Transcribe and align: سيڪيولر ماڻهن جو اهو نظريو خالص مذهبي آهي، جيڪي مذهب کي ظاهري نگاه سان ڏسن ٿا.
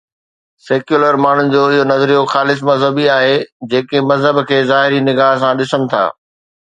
سيڪيولر 0.67 1.17
ماڻهن 1.25 1.51
جو 1.55 1.59
اهو 1.65 1.83
نظريو 1.91 2.23
خالص 2.33 2.63
مذهبي 2.71 3.05
آهي، 3.17 3.35
جيڪي 3.75 4.03
مذهب 4.13 4.43
کي 4.53 4.59
ظاهري 4.71 5.07
نگاه 5.11 5.33
سان 5.45 5.61
ڏسن 5.61 5.87
ٿا. 5.93 6.05